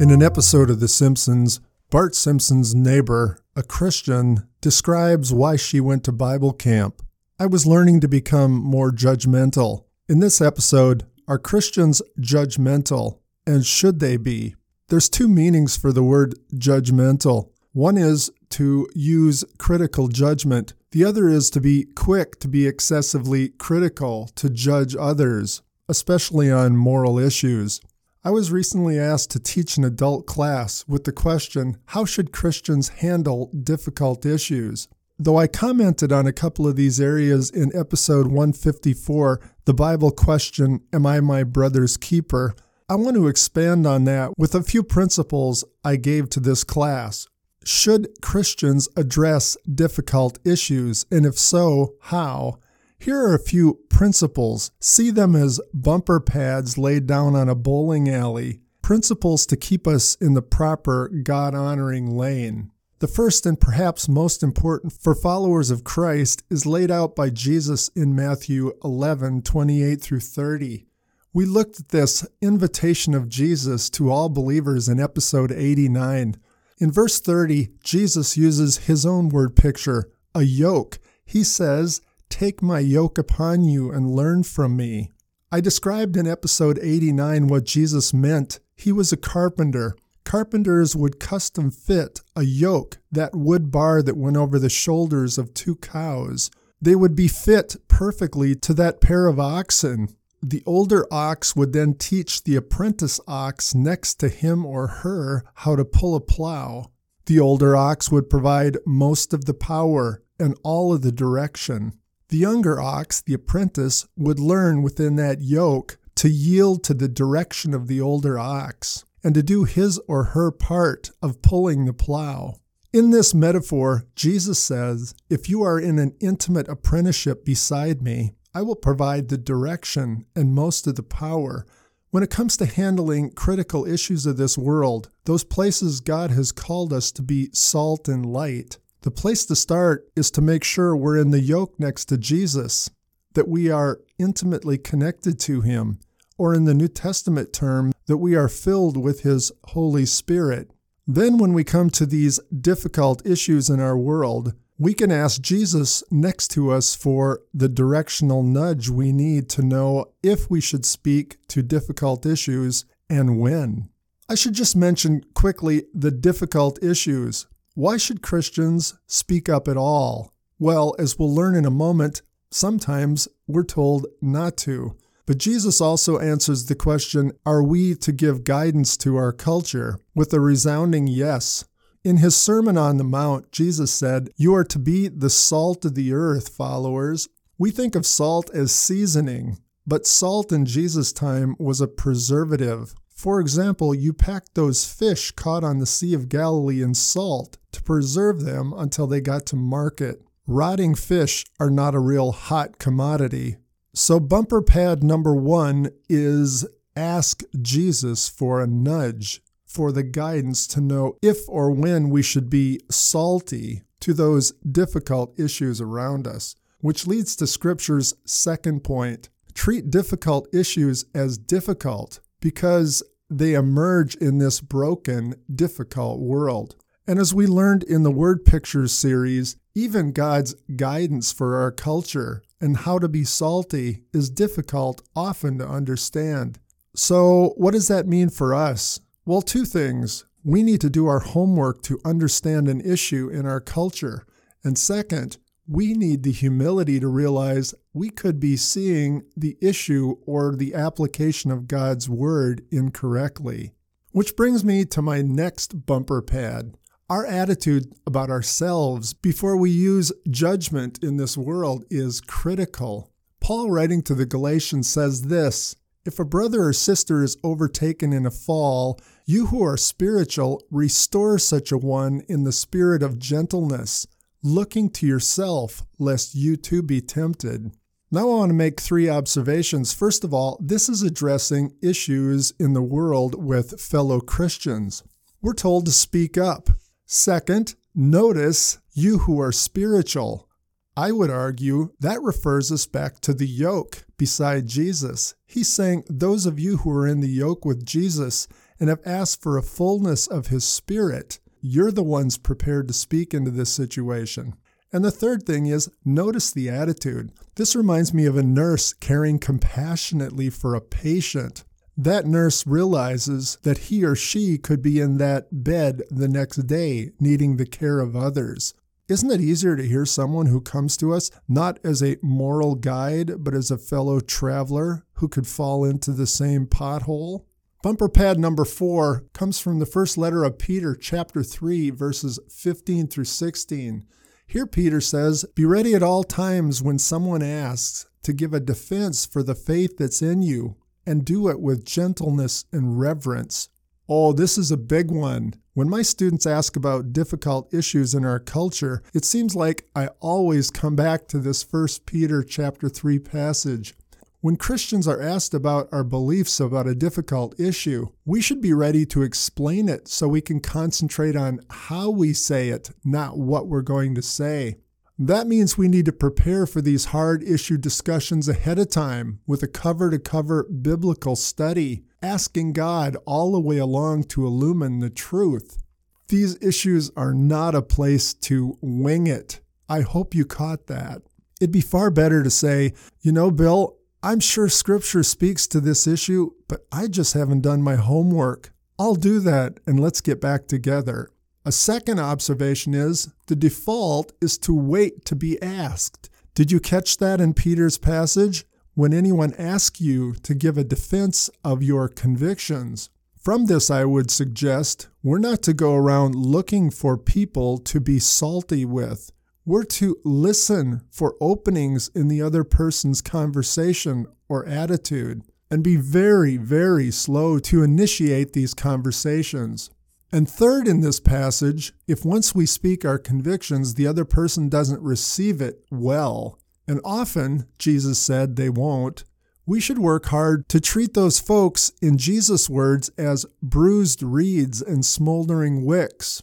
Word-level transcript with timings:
In 0.00 0.10
an 0.10 0.22
episode 0.22 0.70
of 0.70 0.80
The 0.80 0.88
Simpsons, 0.88 1.60
Bart 1.90 2.14
Simpson's 2.14 2.74
neighbor, 2.74 3.38
a 3.54 3.62
Christian, 3.62 4.48
describes 4.62 5.30
why 5.30 5.56
she 5.56 5.78
went 5.78 6.04
to 6.04 6.10
Bible 6.10 6.54
camp. 6.54 7.02
I 7.38 7.44
was 7.44 7.66
learning 7.66 8.00
to 8.00 8.08
become 8.08 8.52
more 8.52 8.92
judgmental. 8.92 9.84
In 10.08 10.20
this 10.20 10.40
episode, 10.40 11.04
are 11.28 11.38
Christians 11.38 12.00
judgmental? 12.18 13.18
And 13.46 13.66
should 13.66 14.00
they 14.00 14.16
be? 14.16 14.54
There's 14.88 15.10
two 15.10 15.28
meanings 15.28 15.76
for 15.76 15.92
the 15.92 16.02
word 16.02 16.34
judgmental. 16.54 17.50
One 17.72 17.98
is 17.98 18.30
to 18.52 18.88
use 18.94 19.44
critical 19.58 20.08
judgment. 20.08 20.72
The 20.92 21.04
other 21.04 21.28
is 21.28 21.50
to 21.50 21.60
be 21.60 21.84
quick 21.94 22.40
to 22.40 22.48
be 22.48 22.66
excessively 22.66 23.50
critical, 23.50 24.30
to 24.36 24.48
judge 24.48 24.96
others, 24.96 25.60
especially 25.90 26.50
on 26.50 26.74
moral 26.74 27.18
issues. 27.18 27.82
I 28.22 28.30
was 28.30 28.52
recently 28.52 28.98
asked 28.98 29.30
to 29.30 29.40
teach 29.40 29.78
an 29.78 29.84
adult 29.84 30.26
class 30.26 30.84
with 30.86 31.04
the 31.04 31.12
question 31.12 31.78
How 31.86 32.04
should 32.04 32.32
Christians 32.32 32.88
handle 32.88 33.46
difficult 33.46 34.26
issues? 34.26 34.88
Though 35.18 35.38
I 35.38 35.46
commented 35.46 36.12
on 36.12 36.26
a 36.26 36.32
couple 36.32 36.68
of 36.68 36.76
these 36.76 37.00
areas 37.00 37.48
in 37.48 37.74
episode 37.74 38.26
154, 38.26 39.40
the 39.64 39.72
Bible 39.72 40.10
question, 40.10 40.82
Am 40.92 41.06
I 41.06 41.20
my 41.20 41.44
brother's 41.44 41.96
keeper? 41.96 42.54
I 42.90 42.96
want 42.96 43.16
to 43.16 43.26
expand 43.26 43.86
on 43.86 44.04
that 44.04 44.32
with 44.36 44.54
a 44.54 44.62
few 44.62 44.82
principles 44.82 45.64
I 45.82 45.96
gave 45.96 46.28
to 46.30 46.40
this 46.40 46.62
class. 46.62 47.26
Should 47.64 48.20
Christians 48.20 48.86
address 48.96 49.56
difficult 49.74 50.38
issues? 50.44 51.06
And 51.10 51.24
if 51.24 51.38
so, 51.38 51.94
how? 52.00 52.58
Here 52.98 53.18
are 53.18 53.34
a 53.34 53.38
few 53.38 53.80
principles. 54.00 54.70
See 54.80 55.10
them 55.10 55.36
as 55.36 55.60
bumper 55.74 56.20
pads 56.20 56.78
laid 56.78 57.06
down 57.06 57.36
on 57.36 57.50
a 57.50 57.54
bowling 57.54 58.08
alley, 58.08 58.62
principles 58.80 59.44
to 59.44 59.58
keep 59.58 59.86
us 59.86 60.14
in 60.22 60.32
the 60.32 60.40
proper 60.40 61.10
God 61.10 61.54
honoring 61.54 62.16
lane. 62.16 62.70
The 63.00 63.06
first 63.06 63.44
and 63.44 63.60
perhaps 63.60 64.08
most 64.08 64.42
important 64.42 64.94
for 64.94 65.14
followers 65.14 65.70
of 65.70 65.84
Christ 65.84 66.42
is 66.48 66.64
laid 66.64 66.90
out 66.90 67.14
by 67.14 67.28
Jesus 67.28 67.90
in 67.94 68.14
Matthew 68.14 68.72
11 68.82 69.42
28 69.42 70.00
through 70.00 70.20
30. 70.20 70.86
We 71.34 71.44
looked 71.44 71.78
at 71.78 71.90
this 71.90 72.26
invitation 72.40 73.12
of 73.12 73.28
Jesus 73.28 73.90
to 73.90 74.10
all 74.10 74.30
believers 74.30 74.88
in 74.88 74.98
episode 74.98 75.52
89. 75.52 76.36
In 76.78 76.90
verse 76.90 77.20
30, 77.20 77.68
Jesus 77.84 78.38
uses 78.38 78.78
his 78.78 79.04
own 79.04 79.28
word 79.28 79.54
picture, 79.56 80.10
a 80.34 80.40
yoke. 80.40 80.98
He 81.26 81.44
says, 81.44 82.00
Take 82.30 82.62
my 82.62 82.78
yoke 82.78 83.18
upon 83.18 83.64
you 83.64 83.90
and 83.90 84.10
learn 84.10 84.44
from 84.44 84.74
me. 84.74 85.10
I 85.52 85.60
described 85.60 86.16
in 86.16 86.26
episode 86.26 86.78
89 86.80 87.48
what 87.48 87.64
Jesus 87.64 88.14
meant. 88.14 88.60
He 88.74 88.92
was 88.92 89.12
a 89.12 89.18
carpenter. 89.18 89.94
Carpenters 90.24 90.96
would 90.96 91.20
custom 91.20 91.70
fit 91.70 92.22
a 92.34 92.42
yoke, 92.42 92.98
that 93.12 93.34
wood 93.34 93.70
bar 93.70 94.00
that 94.00 94.16
went 94.16 94.38
over 94.38 94.58
the 94.58 94.70
shoulders 94.70 95.36
of 95.36 95.52
two 95.52 95.76
cows. 95.76 96.50
They 96.80 96.94
would 96.94 97.14
be 97.14 97.28
fit 97.28 97.76
perfectly 97.88 98.54
to 98.54 98.72
that 98.74 99.00
pair 99.02 99.26
of 99.26 99.38
oxen. 99.38 100.08
The 100.42 100.62
older 100.64 101.06
ox 101.12 101.54
would 101.54 101.74
then 101.74 101.94
teach 101.94 102.44
the 102.44 102.56
apprentice 102.56 103.20
ox 103.28 103.74
next 103.74 104.14
to 104.20 104.30
him 104.30 104.64
or 104.64 104.86
her 104.86 105.44
how 105.54 105.76
to 105.76 105.84
pull 105.84 106.14
a 106.14 106.20
plow. 106.20 106.90
The 107.26 107.38
older 107.38 107.76
ox 107.76 108.10
would 108.10 108.30
provide 108.30 108.78
most 108.86 109.34
of 109.34 109.44
the 109.44 109.54
power 109.54 110.22
and 110.38 110.58
all 110.62 110.94
of 110.94 111.02
the 111.02 111.12
direction. 111.12 111.92
The 112.30 112.38
younger 112.38 112.80
ox, 112.80 113.20
the 113.20 113.34
apprentice, 113.34 114.06
would 114.16 114.38
learn 114.38 114.82
within 114.82 115.16
that 115.16 115.42
yoke 115.42 115.98
to 116.14 116.28
yield 116.28 116.84
to 116.84 116.94
the 116.94 117.08
direction 117.08 117.74
of 117.74 117.88
the 117.88 118.00
older 118.00 118.38
ox 118.38 119.04
and 119.24 119.34
to 119.34 119.42
do 119.42 119.64
his 119.64 119.98
or 120.06 120.24
her 120.24 120.52
part 120.52 121.10
of 121.20 121.42
pulling 121.42 121.86
the 121.86 121.92
plow. 121.92 122.60
In 122.92 123.10
this 123.10 123.34
metaphor, 123.34 124.04
Jesus 124.14 124.60
says, 124.60 125.12
If 125.28 125.48
you 125.48 125.62
are 125.62 125.80
in 125.80 125.98
an 125.98 126.14
intimate 126.20 126.68
apprenticeship 126.68 127.44
beside 127.44 128.00
me, 128.00 128.34
I 128.54 128.62
will 128.62 128.76
provide 128.76 129.28
the 129.28 129.38
direction 129.38 130.24
and 130.36 130.54
most 130.54 130.86
of 130.86 130.94
the 130.94 131.02
power. 131.02 131.66
When 132.10 132.22
it 132.22 132.30
comes 132.30 132.56
to 132.58 132.66
handling 132.66 133.32
critical 133.32 133.84
issues 133.84 134.24
of 134.24 134.36
this 134.36 134.56
world, 134.56 135.10
those 135.24 135.42
places 135.42 135.98
God 135.98 136.30
has 136.30 136.52
called 136.52 136.92
us 136.92 137.10
to 137.12 137.22
be 137.22 137.50
salt 137.52 138.06
and 138.06 138.24
light, 138.24 138.78
the 139.02 139.10
place 139.10 139.46
to 139.46 139.56
start 139.56 140.08
is 140.14 140.30
to 140.32 140.42
make 140.42 140.62
sure 140.62 140.94
we're 140.94 141.18
in 141.18 141.30
the 141.30 141.40
yoke 141.40 141.78
next 141.78 142.06
to 142.06 142.18
Jesus, 142.18 142.90
that 143.34 143.48
we 143.48 143.70
are 143.70 144.00
intimately 144.18 144.76
connected 144.76 145.40
to 145.40 145.62
Him, 145.62 145.98
or 146.36 146.54
in 146.54 146.64
the 146.64 146.74
New 146.74 146.88
Testament 146.88 147.52
term, 147.52 147.92
that 148.06 148.18
we 148.18 148.34
are 148.34 148.48
filled 148.48 148.96
with 148.96 149.22
His 149.22 149.52
Holy 149.68 150.04
Spirit. 150.04 150.72
Then, 151.06 151.38
when 151.38 151.54
we 151.54 151.64
come 151.64 151.90
to 151.90 152.06
these 152.06 152.40
difficult 152.60 153.26
issues 153.26 153.70
in 153.70 153.80
our 153.80 153.96
world, 153.96 154.52
we 154.78 154.94
can 154.94 155.10
ask 155.10 155.40
Jesus 155.40 156.02
next 156.10 156.48
to 156.48 156.70
us 156.70 156.94
for 156.94 157.40
the 157.52 157.68
directional 157.68 158.42
nudge 158.42 158.88
we 158.88 159.12
need 159.12 159.48
to 159.50 159.62
know 159.62 160.12
if 160.22 160.50
we 160.50 160.60
should 160.60 160.86
speak 160.86 161.36
to 161.48 161.62
difficult 161.62 162.24
issues 162.24 162.84
and 163.08 163.38
when. 163.38 163.88
I 164.28 164.36
should 164.36 164.54
just 164.54 164.76
mention 164.76 165.24
quickly 165.34 165.84
the 165.92 166.10
difficult 166.10 166.82
issues. 166.82 167.46
Why 167.74 167.96
should 167.96 168.22
Christians 168.22 168.94
speak 169.06 169.48
up 169.48 169.68
at 169.68 169.76
all? 169.76 170.32
Well, 170.58 170.94
as 170.98 171.18
we'll 171.18 171.34
learn 171.34 171.54
in 171.54 171.64
a 171.64 171.70
moment, 171.70 172.22
sometimes 172.50 173.28
we're 173.46 173.64
told 173.64 174.06
not 174.20 174.56
to. 174.58 174.96
But 175.24 175.38
Jesus 175.38 175.80
also 175.80 176.18
answers 176.18 176.66
the 176.66 176.74
question 176.74 177.32
Are 177.46 177.62
we 177.62 177.94
to 177.94 178.10
give 178.10 178.42
guidance 178.42 178.96
to 178.98 179.16
our 179.16 179.32
culture? 179.32 179.98
with 180.14 180.32
a 180.32 180.40
resounding 180.40 181.06
yes. 181.06 181.64
In 182.02 182.16
his 182.16 182.34
Sermon 182.34 182.76
on 182.76 182.96
the 182.96 183.04
Mount, 183.04 183.52
Jesus 183.52 183.92
said, 183.92 184.30
You 184.36 184.54
are 184.54 184.64
to 184.64 184.78
be 184.78 185.06
the 185.06 185.30
salt 185.30 185.84
of 185.84 185.94
the 185.94 186.12
earth, 186.12 186.48
followers. 186.48 187.28
We 187.58 187.70
think 187.70 187.94
of 187.94 188.06
salt 188.06 188.50
as 188.52 188.74
seasoning, 188.74 189.58
but 189.86 190.06
salt 190.06 190.50
in 190.50 190.64
Jesus' 190.66 191.12
time 191.12 191.54
was 191.58 191.80
a 191.80 191.86
preservative. 191.86 192.94
For 193.20 193.38
example, 193.38 193.94
you 193.94 194.14
packed 194.14 194.54
those 194.54 194.86
fish 194.86 195.30
caught 195.32 195.62
on 195.62 195.76
the 195.76 195.84
Sea 195.84 196.14
of 196.14 196.30
Galilee 196.30 196.80
in 196.80 196.94
salt 196.94 197.58
to 197.72 197.82
preserve 197.82 198.44
them 198.46 198.72
until 198.74 199.06
they 199.06 199.20
got 199.20 199.44
to 199.48 199.56
market. 199.56 200.22
Rotting 200.46 200.94
fish 200.94 201.44
are 201.60 201.68
not 201.68 201.94
a 201.94 201.98
real 201.98 202.32
hot 202.32 202.78
commodity. 202.78 203.58
So, 203.92 204.20
bumper 204.20 204.62
pad 204.62 205.02
number 205.04 205.34
one 205.34 205.90
is 206.08 206.66
ask 206.96 207.42
Jesus 207.60 208.26
for 208.26 208.58
a 208.58 208.66
nudge, 208.66 209.42
for 209.66 209.92
the 209.92 210.02
guidance 210.02 210.66
to 210.68 210.80
know 210.80 211.18
if 211.20 211.46
or 211.46 211.70
when 211.70 212.08
we 212.08 212.22
should 212.22 212.48
be 212.48 212.80
salty 212.90 213.82
to 214.00 214.14
those 214.14 214.52
difficult 214.52 215.38
issues 215.38 215.78
around 215.78 216.26
us, 216.26 216.56
which 216.80 217.06
leads 217.06 217.36
to 217.36 217.46
Scripture's 217.46 218.14
second 218.24 218.82
point. 218.82 219.28
Treat 219.52 219.90
difficult 219.90 220.48
issues 220.54 221.04
as 221.14 221.36
difficult 221.36 222.20
because 222.40 223.02
they 223.30 223.54
emerge 223.54 224.16
in 224.16 224.38
this 224.38 224.60
broken, 224.60 225.34
difficult 225.54 226.20
world. 226.20 226.74
And 227.06 227.18
as 227.18 227.32
we 227.32 227.46
learned 227.46 227.84
in 227.84 228.02
the 228.02 228.10
Word 228.10 228.44
Pictures 228.44 228.92
series, 228.92 229.56
even 229.74 230.12
God's 230.12 230.54
guidance 230.76 231.32
for 231.32 231.56
our 231.56 231.70
culture 231.70 232.42
and 232.60 232.76
how 232.76 232.98
to 232.98 233.08
be 233.08 233.24
salty 233.24 234.02
is 234.12 234.28
difficult 234.30 235.00
often 235.16 235.58
to 235.58 235.66
understand. 235.66 236.58
So, 236.94 237.54
what 237.56 237.72
does 237.72 237.88
that 237.88 238.06
mean 238.06 238.28
for 238.28 238.54
us? 238.54 239.00
Well, 239.24 239.42
two 239.42 239.64
things. 239.64 240.24
We 240.44 240.62
need 240.62 240.80
to 240.80 240.90
do 240.90 241.06
our 241.06 241.20
homework 241.20 241.82
to 241.82 242.00
understand 242.04 242.68
an 242.68 242.80
issue 242.80 243.28
in 243.28 243.46
our 243.46 243.60
culture. 243.60 244.26
And 244.64 244.76
second, 244.76 245.38
we 245.70 245.94
need 245.94 246.24
the 246.24 246.32
humility 246.32 246.98
to 246.98 247.06
realize 247.06 247.76
we 247.92 248.10
could 248.10 248.40
be 248.40 248.56
seeing 248.56 249.22
the 249.36 249.56
issue 249.60 250.16
or 250.26 250.56
the 250.56 250.74
application 250.74 251.52
of 251.52 251.68
God's 251.68 252.08
word 252.08 252.62
incorrectly. 252.72 253.70
Which 254.10 254.34
brings 254.34 254.64
me 254.64 254.84
to 254.86 255.00
my 255.00 255.22
next 255.22 255.86
bumper 255.86 256.22
pad. 256.22 256.76
Our 257.08 257.24
attitude 257.24 257.94
about 258.04 258.30
ourselves 258.30 259.12
before 259.12 259.56
we 259.56 259.70
use 259.70 260.10
judgment 260.28 261.04
in 261.04 261.18
this 261.18 261.38
world 261.38 261.84
is 261.88 262.20
critical. 262.20 263.12
Paul, 263.38 263.70
writing 263.70 264.02
to 264.02 264.14
the 264.16 264.26
Galatians, 264.26 264.88
says 264.88 265.22
this 265.22 265.76
If 266.04 266.18
a 266.18 266.24
brother 266.24 266.64
or 266.64 266.72
sister 266.72 267.22
is 267.22 267.36
overtaken 267.44 268.12
in 268.12 268.26
a 268.26 268.32
fall, 268.32 268.98
you 269.24 269.46
who 269.46 269.62
are 269.62 269.76
spiritual, 269.76 270.64
restore 270.68 271.38
such 271.38 271.70
a 271.70 271.78
one 271.78 272.22
in 272.28 272.42
the 272.42 272.50
spirit 272.50 273.04
of 273.04 273.20
gentleness 273.20 274.08
looking 274.42 274.90
to 274.90 275.06
yourself 275.06 275.82
lest 275.98 276.34
you 276.34 276.56
too 276.56 276.82
be 276.82 277.00
tempted. 277.00 277.72
Now, 278.12 278.22
I 278.22 278.24
want 278.24 278.50
to 278.50 278.54
make 278.54 278.80
three 278.80 279.08
observations. 279.08 279.92
First 279.92 280.24
of 280.24 280.34
all, 280.34 280.58
this 280.60 280.88
is 280.88 281.02
addressing 281.02 281.74
issues 281.80 282.52
in 282.58 282.72
the 282.72 282.82
world 282.82 283.40
with 283.40 283.80
fellow 283.80 284.20
Christians. 284.20 285.04
We're 285.40 285.54
told 285.54 285.86
to 285.86 285.92
speak 285.92 286.36
up. 286.36 286.70
Second, 287.06 287.76
notice 287.94 288.78
you 288.92 289.18
who 289.18 289.40
are 289.40 289.52
spiritual. 289.52 290.48
I 290.96 291.12
would 291.12 291.30
argue 291.30 291.92
that 292.00 292.20
refers 292.20 292.72
us 292.72 292.84
back 292.84 293.20
to 293.20 293.32
the 293.32 293.46
yoke 293.46 294.04
beside 294.16 294.66
Jesus. 294.66 295.34
He's 295.46 295.68
saying, 295.68 296.04
Those 296.08 296.46
of 296.46 296.58
you 296.58 296.78
who 296.78 296.90
are 296.90 297.06
in 297.06 297.20
the 297.20 297.28
yoke 297.28 297.64
with 297.64 297.86
Jesus 297.86 298.48
and 298.80 298.88
have 298.88 299.00
asked 299.06 299.40
for 299.40 299.56
a 299.56 299.62
fullness 299.62 300.26
of 300.26 300.48
His 300.48 300.64
Spirit, 300.64 301.38
you're 301.60 301.92
the 301.92 302.02
ones 302.02 302.38
prepared 302.38 302.88
to 302.88 302.94
speak 302.94 303.34
into 303.34 303.50
this 303.50 303.70
situation. 303.70 304.54
And 304.92 305.04
the 305.04 305.10
third 305.10 305.44
thing 305.44 305.66
is 305.66 305.90
notice 306.04 306.50
the 306.50 306.68
attitude. 306.68 307.32
This 307.54 307.76
reminds 307.76 308.12
me 308.12 308.26
of 308.26 308.36
a 308.36 308.42
nurse 308.42 308.92
caring 308.92 309.38
compassionately 309.38 310.50
for 310.50 310.74
a 310.74 310.80
patient. 310.80 311.64
That 311.96 312.26
nurse 312.26 312.66
realizes 312.66 313.58
that 313.62 313.78
he 313.78 314.04
or 314.04 314.16
she 314.16 314.58
could 314.58 314.82
be 314.82 315.00
in 315.00 315.18
that 315.18 315.48
bed 315.64 316.02
the 316.10 316.28
next 316.28 316.66
day 316.66 317.10
needing 317.20 317.56
the 317.56 317.66
care 317.66 318.00
of 318.00 318.16
others. 318.16 318.74
Isn't 319.08 319.30
it 319.32 319.40
easier 319.40 319.76
to 319.76 319.86
hear 319.86 320.06
someone 320.06 320.46
who 320.46 320.60
comes 320.60 320.96
to 320.98 321.12
us 321.12 321.30
not 321.48 321.78
as 321.84 322.00
a 322.00 322.16
moral 322.22 322.76
guide, 322.76 323.44
but 323.44 323.54
as 323.54 323.70
a 323.70 323.76
fellow 323.76 324.20
traveler 324.20 325.04
who 325.14 325.28
could 325.28 325.48
fall 325.48 325.84
into 325.84 326.12
the 326.12 326.28
same 326.28 326.66
pothole? 326.66 327.44
Bumper 327.82 328.10
pad 328.10 328.38
number 328.38 328.66
four 328.66 329.24
comes 329.32 329.58
from 329.58 329.78
the 329.78 329.86
first 329.86 330.18
letter 330.18 330.44
of 330.44 330.58
Peter, 330.58 330.94
chapter 330.94 331.42
3, 331.42 331.88
verses 331.88 332.38
15 332.50 333.08
through 333.08 333.24
16. 333.24 334.06
Here, 334.46 334.66
Peter 334.66 335.00
says, 335.00 335.46
Be 335.54 335.64
ready 335.64 335.94
at 335.94 336.02
all 336.02 336.22
times 336.22 336.82
when 336.82 336.98
someone 336.98 337.42
asks 337.42 338.06
to 338.22 338.34
give 338.34 338.52
a 338.52 338.60
defense 338.60 339.24
for 339.24 339.42
the 339.42 339.54
faith 339.54 339.96
that's 339.96 340.20
in 340.20 340.42
you, 340.42 340.76
and 341.06 341.24
do 341.24 341.48
it 341.48 341.58
with 341.58 341.86
gentleness 341.86 342.66
and 342.70 343.00
reverence. 343.00 343.70
Oh, 344.10 344.34
this 344.34 344.58
is 344.58 344.70
a 344.70 344.76
big 344.76 345.10
one. 345.10 345.54
When 345.72 345.88
my 345.88 346.02
students 346.02 346.44
ask 346.44 346.76
about 346.76 347.14
difficult 347.14 347.72
issues 347.72 348.14
in 348.14 348.26
our 348.26 348.40
culture, 348.40 349.02
it 349.14 349.24
seems 349.24 349.56
like 349.56 349.88
I 349.96 350.08
always 350.20 350.70
come 350.70 350.96
back 350.96 351.28
to 351.28 351.38
this 351.38 351.62
1 351.62 351.86
Peter 352.04 352.42
chapter 352.42 352.90
3 352.90 353.18
passage. 353.20 353.94
When 354.42 354.56
Christians 354.56 355.06
are 355.06 355.20
asked 355.20 355.52
about 355.52 355.90
our 355.92 356.02
beliefs 356.02 356.60
about 356.60 356.86
a 356.86 356.94
difficult 356.94 357.60
issue, 357.60 358.06
we 358.24 358.40
should 358.40 358.62
be 358.62 358.72
ready 358.72 359.04
to 359.04 359.20
explain 359.20 359.86
it 359.86 360.08
so 360.08 360.28
we 360.28 360.40
can 360.40 360.60
concentrate 360.60 361.36
on 361.36 361.60
how 361.68 362.08
we 362.08 362.32
say 362.32 362.70
it, 362.70 362.88
not 363.04 363.36
what 363.36 363.68
we're 363.68 363.82
going 363.82 364.14
to 364.14 364.22
say. 364.22 364.78
That 365.18 365.46
means 365.46 365.76
we 365.76 365.88
need 365.88 366.06
to 366.06 366.12
prepare 366.12 366.66
for 366.66 366.80
these 366.80 367.06
hard 367.06 367.42
issue 367.42 367.76
discussions 367.76 368.48
ahead 368.48 368.78
of 368.78 368.88
time 368.88 369.40
with 369.46 369.62
a 369.62 369.68
cover 369.68 370.08
to 370.08 370.18
cover 370.18 370.64
biblical 370.64 371.36
study, 371.36 372.04
asking 372.22 372.72
God 372.72 373.18
all 373.26 373.52
the 373.52 373.60
way 373.60 373.76
along 373.76 374.24
to 374.28 374.46
illumine 374.46 375.00
the 375.00 375.10
truth. 375.10 375.82
These 376.28 376.56
issues 376.62 377.10
are 377.14 377.34
not 377.34 377.74
a 377.74 377.82
place 377.82 378.32
to 378.32 378.78
wing 378.80 379.26
it. 379.26 379.60
I 379.86 380.00
hope 380.00 380.34
you 380.34 380.46
caught 380.46 380.86
that. 380.86 381.20
It'd 381.60 381.72
be 381.72 381.82
far 381.82 382.10
better 382.10 382.42
to 382.42 382.48
say, 382.48 382.94
you 383.20 383.32
know, 383.32 383.50
Bill, 383.50 383.98
I'm 384.22 384.40
sure 384.40 384.68
scripture 384.68 385.22
speaks 385.22 385.66
to 385.68 385.80
this 385.80 386.06
issue, 386.06 386.50
but 386.68 386.84
I 386.92 387.06
just 387.06 387.32
haven't 387.32 387.62
done 387.62 387.82
my 387.82 387.96
homework. 387.96 388.70
I'll 388.98 389.14
do 389.14 389.40
that 389.40 389.80
and 389.86 389.98
let's 389.98 390.20
get 390.20 390.42
back 390.42 390.66
together. 390.66 391.30
A 391.64 391.72
second 391.72 392.20
observation 392.20 392.92
is 392.92 393.32
the 393.46 393.56
default 393.56 394.32
is 394.42 394.58
to 394.58 394.74
wait 394.74 395.24
to 395.24 395.34
be 395.34 395.60
asked. 395.62 396.28
Did 396.54 396.70
you 396.70 396.80
catch 396.80 397.16
that 397.16 397.40
in 397.40 397.54
Peter's 397.54 397.96
passage? 397.96 398.66
When 398.92 399.14
anyone 399.14 399.54
asks 399.54 400.02
you 400.02 400.34
to 400.42 400.54
give 400.54 400.76
a 400.76 400.84
defense 400.84 401.48
of 401.64 401.82
your 401.82 402.06
convictions. 402.06 403.08
From 403.38 403.66
this, 403.66 403.90
I 403.90 404.04
would 404.04 404.30
suggest 404.30 405.08
we're 405.22 405.38
not 405.38 405.62
to 405.62 405.72
go 405.72 405.94
around 405.94 406.34
looking 406.34 406.90
for 406.90 407.16
people 407.16 407.78
to 407.78 408.00
be 408.00 408.18
salty 408.18 408.84
with. 408.84 409.32
We're 409.66 409.84
to 409.84 410.16
listen 410.24 411.02
for 411.10 411.36
openings 411.40 412.08
in 412.14 412.28
the 412.28 412.40
other 412.40 412.64
person's 412.64 413.20
conversation 413.20 414.26
or 414.48 414.66
attitude 414.66 415.42
and 415.70 415.84
be 415.84 415.96
very, 415.96 416.56
very 416.56 417.10
slow 417.10 417.58
to 417.60 417.82
initiate 417.82 418.54
these 418.54 418.72
conversations. 418.72 419.90
And 420.32 420.48
third, 420.48 420.88
in 420.88 421.00
this 421.00 421.20
passage, 421.20 421.92
if 422.08 422.24
once 422.24 422.54
we 422.54 422.64
speak 422.64 423.04
our 423.04 423.18
convictions, 423.18 423.94
the 423.94 424.06
other 424.06 424.24
person 424.24 424.68
doesn't 424.68 425.02
receive 425.02 425.60
it 425.60 425.84
well, 425.90 426.58
and 426.88 427.00
often, 427.04 427.66
Jesus 427.78 428.18
said, 428.18 428.56
they 428.56 428.70
won't, 428.70 429.24
we 429.66 429.78
should 429.78 429.98
work 429.98 430.26
hard 430.26 430.68
to 430.70 430.80
treat 430.80 431.14
those 431.14 431.38
folks, 431.38 431.92
in 432.00 432.16
Jesus' 432.16 432.70
words, 432.70 433.10
as 433.18 433.46
bruised 433.62 434.22
reeds 434.22 434.80
and 434.80 435.04
smoldering 435.04 435.84
wicks 435.84 436.42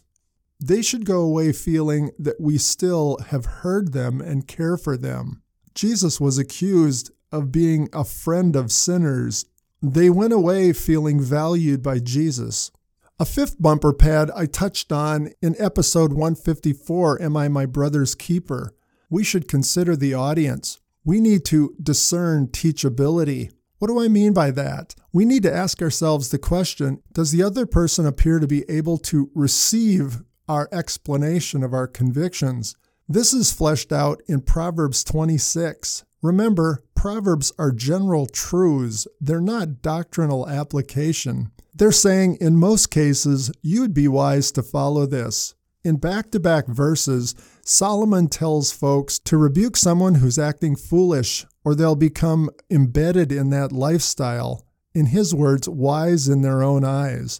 they 0.60 0.82
should 0.82 1.06
go 1.06 1.22
away 1.22 1.52
feeling 1.52 2.12
that 2.18 2.40
we 2.40 2.58
still 2.58 3.18
have 3.30 3.46
heard 3.46 3.94
them 3.94 4.22
and 4.22 4.48
care 4.48 4.78
for 4.78 4.98
them. 4.98 5.42
Jesus 5.76 6.20
was 6.20 6.38
accused 6.38 7.12
of 7.32 7.52
being 7.52 7.90
a 7.94 8.04
friend 8.04 8.56
of 8.56 8.72
sinners. 8.72 9.46
They 9.82 10.10
went 10.10 10.34
away 10.34 10.74
feeling 10.74 11.22
valued 11.22 11.84
by 11.84 12.00
Jesus. 12.00 12.72
A 13.20 13.26
fifth 13.26 13.62
bumper 13.62 13.94
pad 13.94 14.32
I 14.36 14.46
touched 14.46 14.92
on 14.92 15.32
in 15.42 15.56
episode 15.60 16.14
154 16.14 17.22
Am 17.22 17.38
I 17.38 17.48
My 17.48 17.66
Brother's 17.66 18.16
Keeper? 18.16 18.76
We 19.10 19.24
should 19.24 19.48
consider 19.48 19.96
the 19.96 20.14
audience. 20.14 20.80
We 21.04 21.22
need 21.22 21.46
to 21.46 21.76
discern 21.82 22.48
teachability. 22.48 23.52
What 23.80 23.88
do 23.88 24.02
I 24.02 24.08
mean 24.08 24.34
by 24.34 24.52
that? 24.52 24.96
We 25.14 25.26
need 25.26 25.44
to 25.44 25.54
ask 25.54 25.82
ourselves 25.82 26.30
the 26.30 26.40
question 26.40 27.02
Does 27.14 27.32
the 27.32 27.44
other 27.44 27.66
person 27.66 28.06
appear 28.06 28.40
to 28.40 28.48
be 28.48 28.64
able 28.70 28.98
to 29.00 29.30
receive 29.34 30.22
our 30.48 30.70
explanation 30.72 31.64
of 31.64 31.74
our 31.74 31.88
convictions. 31.88 32.76
This 33.10 33.34
is 33.34 33.54
fleshed 33.54 33.92
out 33.92 34.22
in 34.28 34.42
Proverbs 34.42 35.04
26. 35.04 36.04
Remember, 36.22 36.84
Proverbs 36.96 37.54
are 37.60 37.72
general 37.72 38.26
truths, 38.26 39.08
they're 39.22 39.40
not 39.40 39.82
doctrinal 39.82 40.50
application. 40.50 41.52
They're 41.76 41.92
saying 41.92 42.38
in 42.42 42.58
most 42.58 42.90
cases, 42.90 43.52
you'd 43.62 43.94
be 43.94 44.08
wise 44.08 44.52
to 44.54 44.64
follow 44.64 45.06
this. 45.06 45.54
In 45.84 45.98
back 45.98 46.32
to 46.32 46.40
back 46.40 46.68
verses, 46.68 47.36
Solomon 47.64 48.28
tells 48.28 48.72
folks 48.72 49.20
to 49.20 49.38
rebuke 49.38 49.78
someone 49.78 50.16
who's 50.16 50.40
acting 50.40 50.76
foolish, 50.76 51.46
or 51.64 51.76
they'll 51.76 51.96
become 51.96 52.50
embedded 52.70 53.32
in 53.32 53.52
that 53.52 53.72
lifestyle. 53.72 54.66
In 54.94 55.06
his 55.08 55.36
words, 55.36 55.70
wise 55.70 56.28
in 56.28 56.42
their 56.42 56.64
own 56.64 56.84
eyes. 56.84 57.40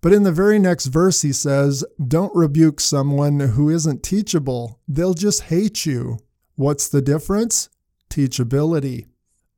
But 0.00 0.12
in 0.12 0.22
the 0.22 0.32
very 0.32 0.58
next 0.58 0.86
verse, 0.86 1.22
he 1.22 1.32
says, 1.32 1.84
Don't 2.06 2.34
rebuke 2.34 2.80
someone 2.80 3.40
who 3.40 3.68
isn't 3.68 4.02
teachable. 4.02 4.80
They'll 4.86 5.14
just 5.14 5.44
hate 5.44 5.84
you. 5.84 6.18
What's 6.54 6.88
the 6.88 7.02
difference? 7.02 7.68
Teachability. 8.08 9.06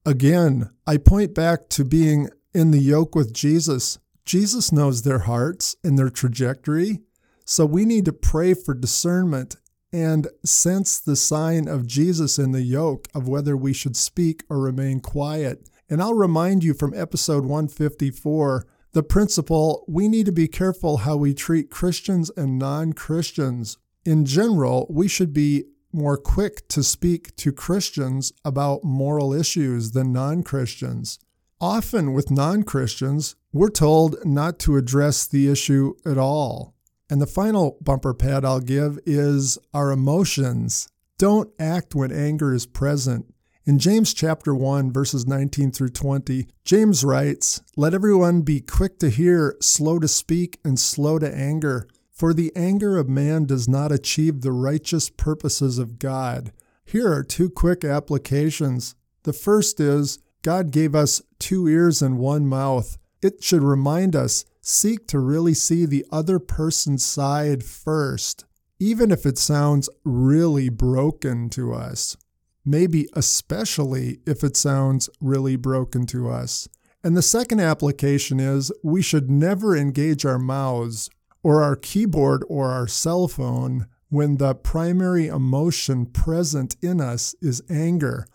Again, 0.06 0.70
I 0.86 0.96
point 0.96 1.34
back 1.34 1.68
to 1.70 1.84
being 1.84 2.28
in 2.54 2.70
the 2.70 2.78
yoke 2.78 3.14
with 3.14 3.34
Jesus. 3.34 3.98
Jesus 4.24 4.72
knows 4.72 5.02
their 5.02 5.20
hearts 5.20 5.76
and 5.84 5.98
their 5.98 6.10
trajectory. 6.10 7.00
So 7.44 7.66
we 7.66 7.84
need 7.84 8.06
to 8.06 8.12
pray 8.12 8.54
for 8.54 8.74
discernment 8.74 9.56
and 9.92 10.28
sense 10.44 11.00
the 11.00 11.16
sign 11.16 11.68
of 11.68 11.86
Jesus 11.86 12.38
in 12.38 12.52
the 12.52 12.62
yoke 12.62 13.08
of 13.14 13.28
whether 13.28 13.56
we 13.56 13.72
should 13.72 13.96
speak 13.96 14.44
or 14.48 14.60
remain 14.60 15.00
quiet. 15.00 15.68
And 15.88 16.00
I'll 16.00 16.14
remind 16.14 16.62
you 16.62 16.74
from 16.74 16.94
episode 16.94 17.44
154 17.44 18.66
the 18.92 19.02
principle 19.02 19.84
we 19.86 20.08
need 20.08 20.26
to 20.26 20.32
be 20.32 20.48
careful 20.48 20.98
how 20.98 21.16
we 21.16 21.34
treat 21.34 21.70
Christians 21.70 22.30
and 22.36 22.58
non 22.58 22.92
Christians. 22.92 23.78
In 24.04 24.24
general, 24.24 24.86
we 24.90 25.08
should 25.08 25.32
be 25.32 25.64
more 25.92 26.16
quick 26.16 26.66
to 26.68 26.82
speak 26.82 27.34
to 27.36 27.52
Christians 27.52 28.32
about 28.44 28.84
moral 28.84 29.32
issues 29.32 29.92
than 29.92 30.12
non 30.12 30.42
Christians. 30.42 31.18
Often 31.60 32.14
with 32.14 32.30
non 32.30 32.62
Christians, 32.62 33.36
we're 33.52 33.70
told 33.70 34.24
not 34.24 34.58
to 34.60 34.76
address 34.76 35.26
the 35.26 35.50
issue 35.50 35.94
at 36.06 36.18
all. 36.18 36.74
And 37.10 37.20
the 37.20 37.26
final 37.26 37.76
bumper 37.80 38.14
pad 38.14 38.44
I'll 38.44 38.60
give 38.60 38.98
is 39.04 39.58
our 39.74 39.90
emotions. 39.90 40.88
Don't 41.18 41.50
act 41.58 41.94
when 41.94 42.12
anger 42.12 42.54
is 42.54 42.66
present. 42.66 43.34
In 43.66 43.78
James 43.78 44.14
chapter 44.14 44.54
1 44.54 44.90
verses 44.90 45.26
19 45.26 45.70
through 45.70 45.90
20, 45.90 46.48
James 46.64 47.04
writes, 47.04 47.60
"Let 47.76 47.92
everyone 47.92 48.40
be 48.40 48.62
quick 48.62 48.98
to 49.00 49.10
hear, 49.10 49.54
slow 49.60 49.98
to 49.98 50.08
speak, 50.08 50.58
and 50.64 50.80
slow 50.80 51.18
to 51.18 51.32
anger, 51.32 51.86
for 52.10 52.32
the 52.32 52.56
anger 52.56 52.96
of 52.96 53.10
man 53.10 53.44
does 53.44 53.68
not 53.68 53.92
achieve 53.92 54.40
the 54.40 54.50
righteous 54.50 55.10
purposes 55.10 55.76
of 55.76 55.98
God." 55.98 56.52
Here 56.86 57.12
are 57.12 57.22
two 57.22 57.50
quick 57.50 57.84
applications. 57.84 58.94
The 59.24 59.34
first 59.34 59.78
is 59.78 60.20
God 60.40 60.70
gave 60.70 60.94
us 60.94 61.20
two 61.38 61.68
ears 61.68 62.00
and 62.00 62.18
one 62.18 62.46
mouth. 62.46 62.96
It 63.20 63.44
should 63.44 63.62
remind 63.62 64.16
us 64.16 64.46
seek 64.62 65.06
to 65.08 65.18
really 65.18 65.52
see 65.52 65.84
the 65.84 66.06
other 66.10 66.38
person's 66.38 67.04
side 67.04 67.62
first, 67.62 68.46
even 68.78 69.10
if 69.10 69.26
it 69.26 69.36
sounds 69.36 69.90
really 70.02 70.70
broken 70.70 71.50
to 71.50 71.74
us 71.74 72.16
maybe 72.64 73.08
especially 73.14 74.18
if 74.26 74.44
it 74.44 74.56
sounds 74.56 75.08
really 75.20 75.56
broken 75.56 76.06
to 76.06 76.28
us. 76.28 76.68
And 77.02 77.16
the 77.16 77.22
second 77.22 77.60
application 77.60 78.38
is 78.40 78.72
we 78.82 79.02
should 79.02 79.30
never 79.30 79.76
engage 79.76 80.26
our 80.26 80.38
mouths 80.38 81.08
or 81.42 81.62
our 81.62 81.76
keyboard 81.76 82.44
or 82.48 82.70
our 82.70 82.86
cell 82.86 83.26
phone 83.28 83.86
when 84.10 84.36
the 84.36 84.54
primary 84.54 85.28
emotion 85.28 86.04
present 86.04 86.76
in 86.82 87.00
us 87.00 87.34
is 87.40 87.62
anger. 87.70 88.26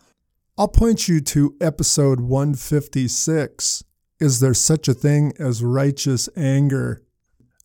I'll 0.58 0.68
point 0.68 1.06
you 1.06 1.20
to 1.20 1.54
episode 1.60 2.20
156. 2.20 3.84
Is 4.18 4.40
there 4.40 4.54
such 4.54 4.88
a 4.88 4.94
thing 4.94 5.34
as 5.38 5.62
righteous 5.62 6.28
anger? 6.34 7.02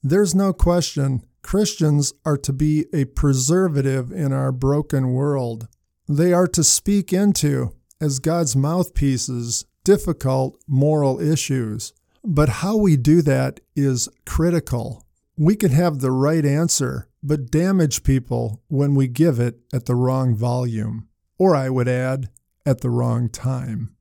There's 0.04 0.36
no 0.36 0.52
question 0.52 1.24
Christians 1.42 2.14
are 2.26 2.38
to 2.38 2.54
be 2.54 2.86
a 2.94 3.06
preservative 3.06 4.12
in 4.12 4.34
our 4.34 4.52
broken 4.52 5.14
world. 5.14 5.68
They 6.08 6.34
are 6.34 6.48
to 6.48 6.64
speak 6.64 7.14
into, 7.14 7.74
as 8.00 8.20
God's 8.20 8.56
mouthpieces, 8.56 9.66
difficult 9.84 10.62
moral 10.68 11.20
issues. 11.20 11.94
But 12.24 12.50
how 12.50 12.78
we 12.78 12.98
do 12.98 13.22
that 13.24 13.60
is 13.76 14.10
critical. 14.26 15.06
We 15.38 15.56
can 15.56 15.72
have 15.72 16.00
the 16.00 16.12
right 16.12 16.46
answer, 16.46 17.08
but 17.24 17.50
damage 17.50 18.04
people 18.04 18.62
when 18.68 18.94
we 18.94 19.08
give 19.08 19.40
it 19.40 19.60
at 19.74 19.86
the 19.86 19.96
wrong 19.96 20.36
volume. 20.36 21.08
Or 21.40 21.56
I 21.56 21.70
would 21.70 21.88
add, 21.88 22.30
at 22.66 22.82
the 22.82 22.90
wrong 22.90 23.30
time. 23.30 23.96